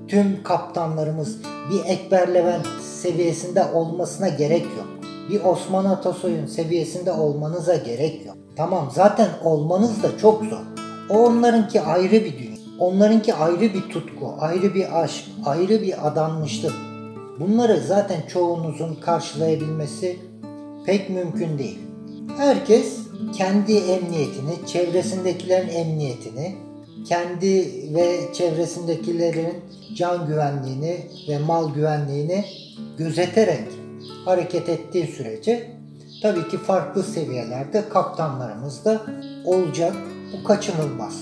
tüm 0.09 0.43
kaptanlarımız 0.43 1.39
bir 1.71 1.91
Ekber 1.91 2.35
Levent 2.35 2.67
seviyesinde 2.83 3.65
olmasına 3.75 4.29
gerek 4.29 4.63
yok. 4.63 4.89
Bir 5.31 5.45
Osman 5.45 5.85
Atasoy'un 5.85 6.47
seviyesinde 6.47 7.13
olmanıza 7.13 7.77
gerek 7.77 8.27
yok. 8.27 8.37
Tamam 8.57 8.91
zaten 8.95 9.29
olmanız 9.45 10.03
da 10.03 10.19
çok 10.19 10.45
zor. 10.45 10.63
O 11.11 11.19
onlarınki 11.19 11.81
ayrı 11.81 12.13
bir 12.13 12.39
dünya. 12.39 12.52
Onlarınki 12.83 13.35
ayrı 13.35 13.61
bir 13.61 13.83
tutku, 13.83 14.35
ayrı 14.39 14.75
bir 14.75 15.03
aşk, 15.03 15.25
ayrı 15.45 15.83
bir 15.83 16.07
adanmışlık. 16.07 16.73
Bunları 17.41 17.81
zaten 17.81 18.21
çoğunuzun 18.29 18.95
karşılayabilmesi 18.95 20.19
pek 20.87 21.11
mümkün 21.11 21.59
değil. 21.59 21.79
Herkes 22.37 22.99
kendi 23.37 23.73
emniyetini, 23.73 24.67
çevresindekilerin 24.67 25.69
emniyetini, 25.69 26.55
kendi 27.09 27.71
ve 27.95 28.21
çevresindekilerin 28.33 29.55
can 29.97 30.27
güvenliğini 30.27 30.97
ve 31.29 31.39
mal 31.39 31.75
güvenliğini 31.75 32.45
gözeterek 32.99 33.69
hareket 34.25 34.69
ettiği 34.69 35.07
sürece 35.07 35.71
tabii 36.23 36.49
ki 36.49 36.59
farklı 36.59 37.03
seviyelerde 37.03 37.89
kaptanlarımız 37.89 38.85
da 38.85 39.03
olacak. 39.45 39.97
Bu 40.33 40.45
kaçınılmaz. 40.45 41.15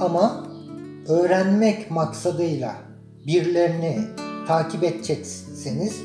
Ama 0.00 0.51
öğrenmek 1.08 1.90
maksadıyla 1.90 2.74
birilerini 3.26 3.98
takip 4.46 4.84
edeceksiniz, 4.84 6.00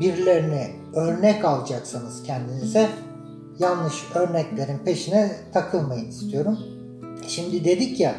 birilerini 0.00 0.66
örnek 0.94 1.44
alacaksanız 1.44 2.22
kendinize 2.22 2.88
yanlış 3.58 3.94
örneklerin 4.14 4.78
peşine 4.78 5.30
takılmayın 5.52 6.08
istiyorum. 6.08 6.58
Şimdi 7.26 7.64
dedik 7.64 8.00
ya 8.00 8.14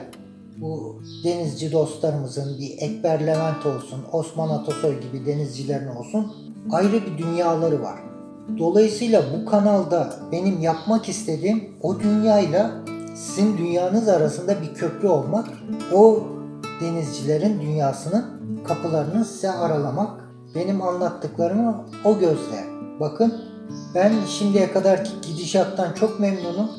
bu 0.57 1.01
denizci 1.23 1.71
dostlarımızın 1.71 2.59
bir 2.59 2.75
Ekber 2.79 3.27
Levent 3.27 3.65
olsun, 3.65 4.05
Osman 4.11 4.49
Atasoy 4.49 5.01
gibi 5.01 5.25
denizcilerin 5.25 5.87
olsun 5.87 6.33
ayrı 6.71 6.93
bir 6.93 7.17
dünyaları 7.17 7.81
var. 7.81 7.99
Dolayısıyla 8.57 9.23
bu 9.33 9.49
kanalda 9.49 10.13
benim 10.31 10.61
yapmak 10.61 11.09
istediğim 11.09 11.63
o 11.81 11.99
dünyayla 11.99 12.71
sizin 13.19 13.57
dünyanız 13.57 14.07
arasında 14.07 14.61
bir 14.61 14.73
köprü 14.73 15.07
olmak, 15.07 15.47
o 15.93 16.23
denizcilerin 16.81 17.61
dünyasının 17.61 18.25
kapılarını 18.67 19.25
size 19.25 19.51
aralamak, 19.51 20.29
benim 20.55 20.81
anlattıklarımı 20.81 21.85
o 22.05 22.19
gözle 22.19 22.65
bakın. 22.99 23.33
Ben 23.95 24.13
şimdiye 24.27 24.71
kadarki 24.71 25.11
gidişattan 25.21 25.93
çok 25.93 26.19
memnunum. 26.19 26.69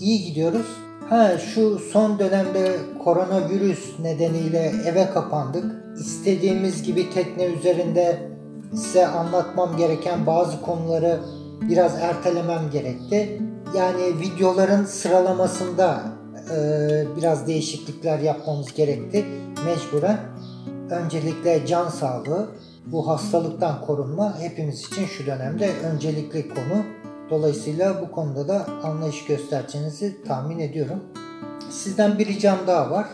İyi 0.00 0.24
gidiyoruz. 0.24 0.66
Ha 1.08 1.38
şu 1.38 1.78
son 1.78 2.18
dönemde 2.18 2.76
koronavirüs 3.04 3.98
nedeniyle 3.98 4.72
eve 4.86 5.10
kapandık. 5.10 5.64
İstediğimiz 6.00 6.82
gibi 6.82 7.10
tekne 7.10 7.44
üzerinde 7.44 8.30
size 8.74 9.06
anlatmam 9.06 9.76
gereken 9.76 10.26
bazı 10.26 10.60
konuları 10.60 11.20
biraz 11.60 11.94
ertelemem 12.00 12.70
gerekti. 12.72 13.42
Yani 13.74 14.20
videoların 14.20 14.84
sıralamasında 14.84 16.02
e, 16.50 16.58
biraz 17.16 17.46
değişiklikler 17.46 18.18
yapmamız 18.18 18.74
gerekti 18.74 19.24
mecburen. 19.64 20.18
Öncelikle 20.90 21.66
can 21.66 21.88
sağlığı, 21.88 22.48
bu 22.86 23.08
hastalıktan 23.08 23.86
korunma 23.86 24.40
hepimiz 24.40 24.80
için 24.80 25.06
şu 25.06 25.26
dönemde 25.26 25.70
öncelikli 25.92 26.48
konu. 26.48 26.84
Dolayısıyla 27.30 28.02
bu 28.02 28.12
konuda 28.12 28.48
da 28.48 28.66
anlayış 28.84 29.24
göstereceğinizi 29.24 30.24
tahmin 30.24 30.58
ediyorum. 30.58 31.04
Sizden 31.70 32.18
bir 32.18 32.26
ricam 32.26 32.58
daha 32.66 32.90
var. 32.90 33.06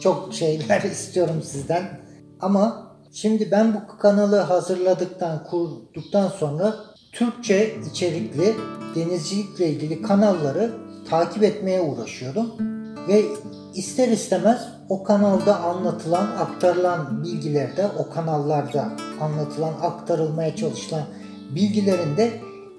Çok 0.00 0.34
şeyler 0.34 0.82
istiyorum 0.92 1.42
sizden. 1.42 2.00
Ama 2.40 2.92
Şimdi 3.14 3.50
ben 3.50 3.74
bu 3.74 3.98
kanalı 3.98 4.36
hazırladıktan, 4.36 5.44
kurduktan 5.44 6.28
sonra 6.28 6.74
Türkçe 7.12 7.74
içerikli 7.90 8.54
denizcilikle 8.94 9.68
ilgili 9.68 10.02
kanalları 10.02 10.72
takip 11.10 11.42
etmeye 11.42 11.80
uğraşıyordum. 11.80 12.52
Ve 13.08 13.22
ister 13.74 14.08
istemez 14.08 14.68
o 14.88 15.02
kanalda 15.02 15.60
anlatılan, 15.60 16.26
aktarılan 16.26 17.24
bilgilerde, 17.24 17.86
o 17.98 18.10
kanallarda 18.10 18.88
anlatılan, 19.20 19.74
aktarılmaya 19.82 20.56
çalışılan 20.56 21.02
bilgilerinde 21.54 22.30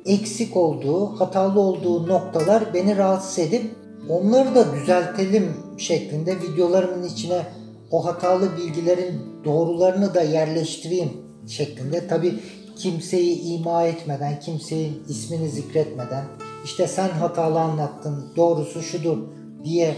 eksik 0.05 0.57
olduğu, 0.57 1.19
hatalı 1.19 1.59
olduğu 1.59 2.07
noktalar 2.07 2.73
beni 2.73 2.97
rahatsız 2.97 3.39
edip 3.39 3.63
onları 4.09 4.55
da 4.55 4.73
düzeltelim 4.73 5.53
şeklinde 5.77 6.41
videolarımın 6.41 7.03
içine 7.03 7.45
o 7.91 8.05
hatalı 8.05 8.57
bilgilerin 8.57 9.21
doğrularını 9.45 10.13
da 10.13 10.21
yerleştireyim 10.21 11.09
şeklinde. 11.47 12.07
Tabi 12.07 12.33
kimseyi 12.75 13.41
ima 13.41 13.83
etmeden, 13.83 14.39
kimsenin 14.39 15.03
ismini 15.09 15.49
zikretmeden, 15.49 16.23
işte 16.65 16.87
sen 16.87 17.09
hatalı 17.09 17.59
anlattın, 17.59 18.25
doğrusu 18.35 18.81
şudur 18.81 19.17
diye 19.63 19.95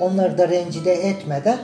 onları 0.00 0.38
da 0.38 0.48
rencide 0.48 0.92
etmeden, 0.92 1.58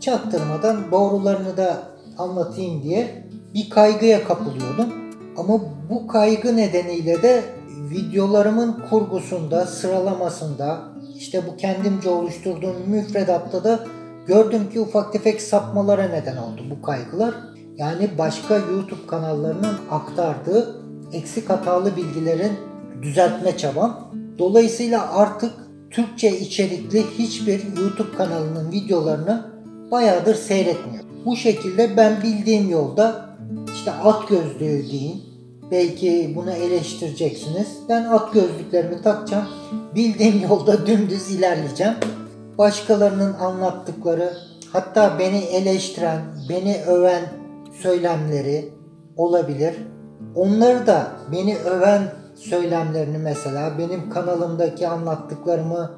çaktırmadan 0.00 0.90
doğrularını 0.90 1.56
da 1.56 1.82
anlatayım 2.18 2.82
diye 2.82 3.24
bir 3.54 3.70
kaygıya 3.70 4.24
kapılıyordum. 4.24 4.92
Ama 5.36 5.60
bu 5.90 6.06
kaygı 6.06 6.56
nedeniyle 6.56 7.22
de 7.22 7.42
videolarımın 7.90 8.84
kurgusunda, 8.90 9.66
sıralamasında, 9.66 10.82
işte 11.16 11.42
bu 11.46 11.56
kendimce 11.56 12.10
oluşturduğum 12.10 12.76
müfredatta 12.86 13.64
da 13.64 13.84
gördüm 14.26 14.70
ki 14.72 14.80
ufak 14.80 15.12
tefek 15.12 15.42
sapmalara 15.42 16.08
neden 16.08 16.36
oldu 16.36 16.62
bu 16.70 16.82
kaygılar. 16.82 17.34
Yani 17.78 18.10
başka 18.18 18.56
YouTube 18.56 19.06
kanallarının 19.06 19.78
aktardığı 19.90 20.82
eksik 21.12 21.50
hatalı 21.50 21.96
bilgilerin 21.96 22.52
düzeltme 23.02 23.56
çabam. 23.56 24.10
Dolayısıyla 24.38 25.14
artık 25.14 25.52
Türkçe 25.90 26.38
içerikli 26.38 27.04
hiçbir 27.18 27.60
YouTube 27.80 28.16
kanalının 28.16 28.72
videolarını 28.72 29.46
bayağıdır 29.90 30.34
seyretmiyorum. 30.34 31.10
Bu 31.24 31.36
şekilde 31.36 31.96
ben 31.96 32.22
bildiğim 32.22 32.70
yolda 32.70 33.28
işte 33.74 33.92
at 33.92 34.28
gözlüğü 34.28 34.90
deyin. 34.90 35.22
Belki 35.70 36.32
bunu 36.36 36.50
eleştireceksiniz. 36.50 37.68
Ben 37.88 38.04
at 38.04 38.32
gözlüklerimi 38.32 39.02
takacağım. 39.02 39.46
Bildiğim 39.94 40.42
yolda 40.42 40.86
dümdüz 40.86 41.30
ilerleyeceğim. 41.30 41.94
Başkalarının 42.58 43.34
anlattıkları, 43.34 44.32
hatta 44.72 45.18
beni 45.18 45.38
eleştiren, 45.38 46.20
beni 46.48 46.76
öven 46.86 47.22
söylemleri 47.82 48.68
olabilir. 49.16 49.74
Onları 50.34 50.86
da 50.86 51.06
beni 51.32 51.56
öven 51.56 52.02
söylemlerini 52.34 53.18
mesela 53.18 53.78
benim 53.78 54.10
kanalımdaki 54.10 54.88
anlattıklarımı 54.88 55.90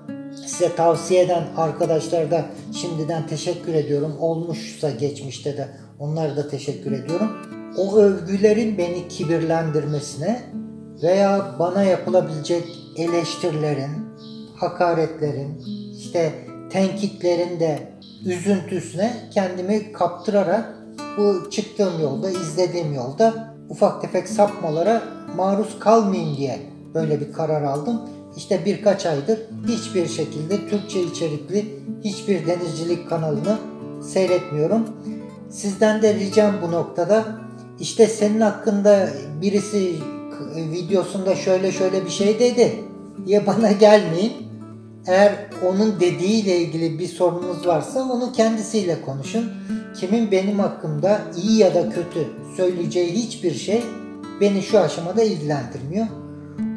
size 0.47 0.75
tavsiye 0.75 1.23
eden 1.23 1.45
arkadaşlar 1.57 2.31
da 2.31 2.45
şimdiden 2.73 3.27
teşekkür 3.27 3.75
ediyorum. 3.75 4.17
Olmuşsa 4.21 4.91
geçmişte 4.91 5.57
de 5.57 5.69
onlara 5.99 6.37
da 6.37 6.49
teşekkür 6.49 6.93
ediyorum. 6.93 7.33
O 7.77 7.97
övgülerin 7.97 8.79
beni 8.79 9.09
kibirlendirmesine 9.09 10.43
veya 11.03 11.55
bana 11.59 11.83
yapılabilecek 11.83 12.65
eleştirilerin, 12.97 13.91
hakaretlerin, 14.57 15.63
işte 15.99 16.33
tenkitlerin 16.71 17.61
de 17.61 17.79
üzüntüsüne 18.25 19.13
kendimi 19.35 19.93
kaptırarak 19.93 20.80
bu 21.21 21.51
çıktığım 21.51 22.01
yolda, 22.03 22.31
izlediğim 22.31 22.95
yolda 22.95 23.55
ufak 23.69 24.03
tefek 24.03 24.29
sapmalara 24.29 25.03
maruz 25.37 25.79
kalmayayım 25.79 26.37
diye 26.37 26.59
böyle 26.95 27.21
bir 27.21 27.33
karar 27.33 27.63
aldım. 27.63 28.01
İşte 28.37 28.65
birkaç 28.65 29.07
aydır 29.07 29.39
hiçbir 29.69 30.09
şekilde 30.09 30.69
Türkçe 30.69 31.03
içerikli 31.03 31.65
hiçbir 32.05 32.47
denizcilik 32.47 33.09
kanalını 33.09 33.59
seyretmiyorum. 34.03 34.89
Sizden 35.51 36.03
de 36.03 36.15
ricam 36.15 36.55
bu 36.63 36.73
noktada 36.73 37.25
işte 37.81 38.07
senin 38.07 38.41
hakkında 38.41 39.09
birisi 39.43 39.95
videosunda 40.57 41.37
şöyle 41.37 41.73
şöyle 41.73 42.05
bir 42.05 42.11
şey 42.11 42.39
dedi 42.39 42.85
diye 43.27 43.47
bana 43.47 43.73
gelmeyin. 43.73 44.33
Eğer 45.07 45.33
onun 45.69 46.01
dediğiyle 46.01 46.57
ilgili 46.57 46.99
bir 46.99 47.09
sorunuz 47.09 47.67
varsa 47.67 48.03
onu 48.03 48.33
kendisiyle 48.33 49.03
konuşun. 49.03 49.45
Kimin 49.95 50.31
benim 50.31 50.59
hakkımda 50.59 51.21
iyi 51.37 51.59
ya 51.59 51.75
da 51.75 51.91
kötü 51.91 52.29
söyleyeceği 52.57 53.13
hiçbir 53.13 53.55
şey 53.55 53.83
beni 54.41 54.63
şu 54.63 54.79
aşamada 54.79 55.23
ilgilendirmiyor. 55.23 56.07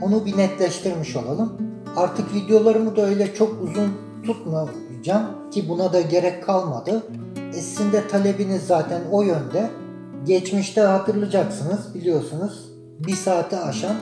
Onu 0.02 0.26
bir 0.26 0.38
netleştirmiş 0.38 1.16
olalım. 1.16 1.54
Artık 1.96 2.36
videolarımı 2.36 2.96
da 2.96 3.06
öyle 3.06 3.36
çok 3.36 3.64
uzun 3.64 3.92
tutmayacağım 4.26 5.52
ki 5.52 5.70
buna 5.70 5.94
da 5.94 6.02
gerek 6.02 6.44
kalmadı. 6.44 7.04
E 7.38 7.92
de 7.92 8.08
talebiniz 8.08 8.62
zaten 8.68 9.02
o 9.12 9.22
yönde. 9.22 9.70
Geçmişte 10.26 10.82
hatırlayacaksınız 10.82 11.96
biliyorsunuz 11.96 12.70
bir 13.00 13.16
saate 13.16 13.60
aşan 13.60 13.96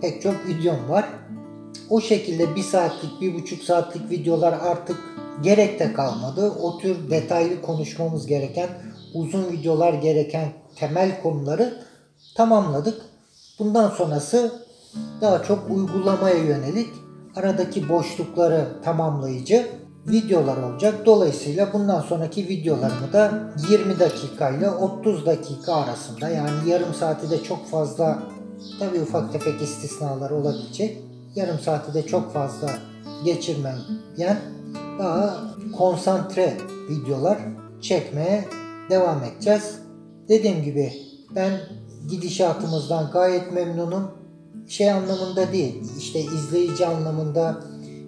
pek 0.00 0.22
çok 0.22 0.34
videom 0.48 0.88
var. 0.88 1.08
O 1.90 2.00
şekilde 2.00 2.56
bir 2.56 2.62
saatlik, 2.62 3.20
bir 3.20 3.34
buçuk 3.34 3.62
saatlik 3.62 4.10
videolar 4.10 4.52
artık 4.52 4.96
gerek 5.42 5.80
de 5.80 5.92
kalmadı. 5.92 6.50
O 6.62 6.78
tür 6.78 7.10
detaylı 7.10 7.62
konuşmamız 7.62 8.26
gereken, 8.26 8.68
uzun 9.14 9.52
videolar 9.52 9.94
gereken 9.94 10.48
temel 10.76 11.22
konuları 11.22 11.74
tamamladık. 12.36 13.00
Bundan 13.58 13.90
sonrası 13.90 14.52
daha 15.20 15.42
çok 15.42 15.70
uygulamaya 15.70 16.36
yönelik 16.36 16.88
aradaki 17.36 17.88
boşlukları 17.88 18.66
tamamlayıcı 18.84 19.66
videolar 20.06 20.56
olacak. 20.56 21.06
Dolayısıyla 21.06 21.72
bundan 21.72 22.00
sonraki 22.00 22.48
videolarımı 22.48 23.12
da 23.12 23.52
20 23.70 23.98
dakika 23.98 24.50
ile 24.50 24.70
30 24.70 25.26
dakika 25.26 25.74
arasında 25.74 26.28
yani 26.28 26.70
yarım 26.70 26.94
saati 26.94 27.30
de 27.30 27.42
çok 27.42 27.66
fazla 27.66 28.22
tabii 28.78 29.00
ufak 29.00 29.32
tefek 29.32 29.62
istisnalar 29.62 30.30
olabilecek. 30.30 30.98
Yarım 31.34 31.58
saati 31.58 31.94
de 31.94 32.06
çok 32.06 32.32
fazla 32.32 32.70
geçirmeyen 33.24 33.78
daha 34.98 35.36
konsantre 35.78 36.56
videolar 36.90 37.38
çekmeye 37.80 38.44
devam 38.90 39.24
edeceğiz. 39.24 39.78
Dediğim 40.28 40.62
gibi 40.62 40.92
ben 41.34 41.52
gidişatımızdan 42.10 43.10
gayet 43.12 43.52
memnunum. 43.52 44.10
Şey 44.68 44.90
anlamında 44.90 45.52
değil, 45.52 45.82
işte 45.98 46.20
izleyici 46.20 46.86
anlamında, 46.86 47.60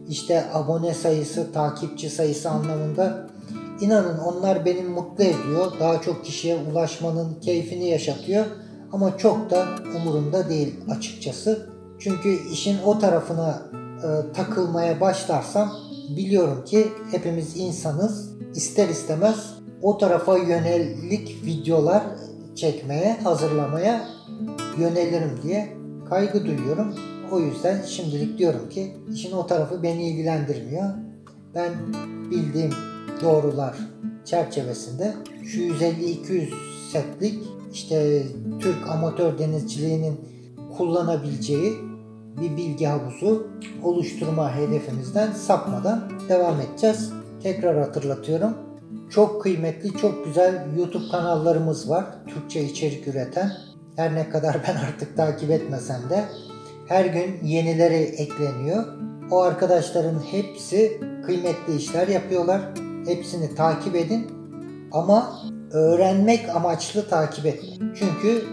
işte 0.09 0.45
abone 0.53 0.95
sayısı, 0.95 1.53
takipçi 1.53 2.11
sayısı 2.11 2.51
anlamında 2.51 3.27
inanın 3.81 4.19
onlar 4.19 4.65
beni 4.65 4.83
mutlu 4.83 5.25
ediyor. 5.25 5.73
Daha 5.81 6.01
çok 6.01 6.25
kişiye 6.25 6.59
ulaşmanın 6.73 7.41
keyfini 7.41 7.89
yaşatıyor. 7.89 8.47
Ama 8.93 9.19
çok 9.19 9.51
da 9.51 9.67
umurumda 9.97 10.49
değil 10.49 10.81
açıkçası. 10.91 11.71
Çünkü 11.99 12.49
işin 12.53 12.77
o 12.87 12.99
tarafına 12.99 13.63
e, 14.03 14.33
takılmaya 14.33 15.01
başlarsam 15.01 15.73
biliyorum 16.17 16.65
ki 16.65 16.89
hepimiz 17.11 17.57
insanız. 17.57 18.31
İster 18.55 18.89
istemez 18.89 19.55
o 19.83 19.99
tarafa 19.99 20.39
yönelik 20.39 21.45
videolar 21.47 22.03
çekmeye, 22.55 23.17
hazırlamaya 23.25 24.09
yönelirim 24.79 25.41
diye 25.43 25.77
kaygı 26.09 26.47
duyuyorum. 26.47 26.95
O 27.33 27.41
yüzden 27.41 27.83
şimdilik 27.83 28.39
diyorum 28.39 28.69
ki 28.69 28.97
işin 29.13 29.33
o 29.33 29.47
tarafı 29.47 29.83
beni 29.83 30.09
ilgilendirmiyor. 30.09 30.91
Ben 31.55 31.73
bildiğim 32.31 32.75
doğrular 33.23 33.77
çerçevesinde 34.25 35.15
şu 35.45 35.61
150-200 35.61 36.49
setlik 36.93 37.39
işte 37.73 38.23
Türk 38.61 38.89
amatör 38.89 39.39
denizciliğinin 39.39 40.21
kullanabileceği 40.77 41.90
bir 42.41 42.57
bilgi 42.57 42.87
havuzu 42.87 43.49
oluşturma 43.83 44.55
hedefimizden 44.57 45.33
sapmadan 45.33 46.11
devam 46.29 46.61
edeceğiz. 46.61 47.13
Tekrar 47.43 47.79
hatırlatıyorum. 47.79 48.57
Çok 49.11 49.43
kıymetli, 49.43 49.97
çok 49.97 50.25
güzel 50.25 50.77
YouTube 50.77 51.09
kanallarımız 51.11 51.91
var. 51.91 52.05
Türkçe 52.27 52.65
içerik 52.65 53.09
üreten. 53.09 53.53
Her 53.97 54.15
ne 54.15 54.29
kadar 54.29 54.57
ben 54.69 54.77
artık 54.77 55.17
takip 55.17 55.51
etmesem 55.51 56.01
de 56.11 56.25
her 56.89 57.05
gün 57.05 57.47
yenileri 57.47 57.95
ekleniyor. 57.95 58.85
O 59.31 59.41
arkadaşların 59.41 60.19
hepsi 60.31 61.01
kıymetli 61.27 61.77
işler 61.77 62.09
yapıyorlar. 62.09 62.61
Hepsini 63.07 63.55
takip 63.55 63.97
edin. 63.97 64.27
Ama 64.93 65.33
öğrenmek 65.73 66.49
amaçlı 66.49 67.09
takip 67.09 67.47
etmeyin. 67.47 67.95
Çünkü 67.95 68.45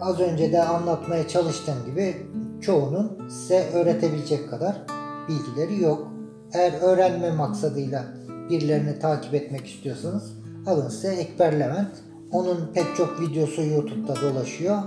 az 0.00 0.20
önce 0.20 0.52
de 0.52 0.62
anlatmaya 0.62 1.28
çalıştığım 1.28 1.86
gibi 1.86 2.16
çoğunun 2.60 3.28
size 3.28 3.70
öğretebilecek 3.74 4.50
kadar 4.50 4.82
bilgileri 5.28 5.82
yok. 5.82 6.12
Eğer 6.52 6.72
öğrenme 6.82 7.30
maksadıyla 7.30 8.04
birilerini 8.50 8.98
takip 8.98 9.34
etmek 9.34 9.66
istiyorsanız 9.66 10.32
alın 10.66 10.88
size 10.88 11.08
Ekber 11.08 11.60
Levent. 11.60 11.90
Onun 12.32 12.70
pek 12.74 12.96
çok 12.96 13.20
videosu 13.20 13.62
YouTube'da 13.62 14.14
dolaşıyor. 14.20 14.78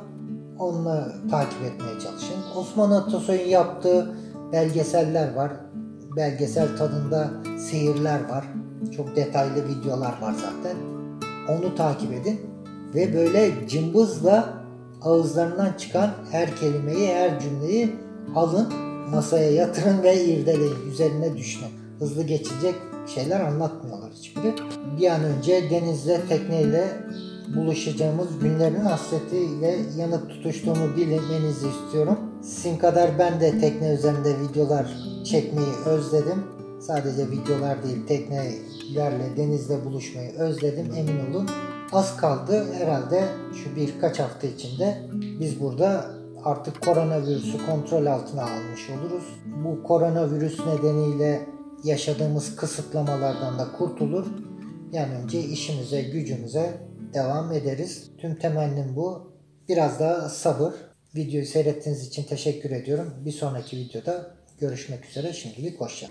Onunla 0.59 1.07
takip 1.31 1.61
etmeye 1.61 1.99
çalışın. 1.99 2.35
Osman 2.55 2.91
Atasoy'un 2.91 3.49
yaptığı 3.49 4.15
belgeseller 4.51 5.33
var. 5.33 5.51
Belgesel 6.15 6.77
tadında 6.77 7.29
seyirler 7.57 8.29
var. 8.29 8.45
Çok 8.97 9.15
detaylı 9.15 9.67
videolar 9.67 10.21
var 10.21 10.33
zaten. 10.33 10.77
Onu 11.49 11.75
takip 11.75 12.13
edin. 12.13 12.41
Ve 12.95 13.13
böyle 13.13 13.67
cımbızla 13.67 14.60
ağızlarından 15.01 15.73
çıkan 15.73 16.11
her 16.31 16.55
kelimeyi, 16.55 17.07
her 17.07 17.39
cümleyi 17.39 17.95
alın, 18.35 18.73
masaya 19.11 19.51
yatırın 19.51 20.03
ve 20.03 20.23
irdeleyin. 20.25 20.91
Üzerine 20.91 21.37
düşünün. 21.37 21.71
Hızlı 21.99 22.23
geçecek 22.23 22.75
şeyler 23.07 23.39
anlatmıyorlar 23.39 24.11
hiçbiri. 24.11 24.53
Bir 24.99 25.07
an 25.07 25.23
önce 25.23 25.69
denizle, 25.69 26.21
tekneyle 26.29 26.87
buluşacağımız 27.55 28.39
günlerin 28.41 28.79
hasretiyle 28.79 29.75
yanıp 29.97 30.29
tutuştuğumu 30.29 30.95
bilmenizi 30.97 31.67
istiyorum. 31.67 32.19
Sizin 32.43 32.77
kadar 32.77 33.19
ben 33.19 33.39
de 33.41 33.59
tekne 33.59 33.93
üzerinde 33.93 34.39
videolar 34.39 34.87
çekmeyi 35.23 35.75
özledim. 35.85 36.43
Sadece 36.79 37.31
videolar 37.31 37.83
değil 37.83 38.07
teknelerle 38.07 39.37
denizde 39.37 39.85
buluşmayı 39.85 40.31
özledim 40.31 40.91
emin 40.95 41.31
olun. 41.31 41.49
Az 41.91 42.17
kaldı 42.17 42.73
herhalde 42.73 43.27
şu 43.63 43.75
birkaç 43.75 44.19
hafta 44.19 44.47
içinde 44.47 44.97
biz 45.39 45.59
burada 45.59 46.05
artık 46.43 46.81
koronavirüsü 46.81 47.65
kontrol 47.65 48.05
altına 48.05 48.43
almış 48.43 48.89
oluruz. 48.89 49.23
Bu 49.63 49.83
koronavirüs 49.83 50.59
nedeniyle 50.59 51.45
yaşadığımız 51.83 52.55
kısıtlamalardan 52.55 53.59
da 53.59 53.71
kurtulur. 53.71 54.25
Yani 54.91 55.15
önce 55.15 55.39
işimize, 55.39 56.01
gücümüze 56.01 56.73
devam 57.13 57.51
ederiz. 57.51 58.11
Tüm 58.17 58.35
temennim 58.35 58.95
bu. 58.95 59.31
Biraz 59.69 59.99
daha 59.99 60.29
sabır. 60.29 60.73
Videoyu 61.15 61.45
seyrettiğiniz 61.45 62.07
için 62.07 62.23
teşekkür 62.23 62.71
ediyorum. 62.71 63.13
Bir 63.25 63.31
sonraki 63.31 63.77
videoda 63.77 64.35
görüşmek 64.59 65.05
üzere. 65.05 65.33
Şimdilik 65.33 65.81
hoşça. 65.81 66.07